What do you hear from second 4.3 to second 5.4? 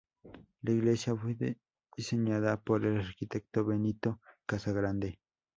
Casagrande.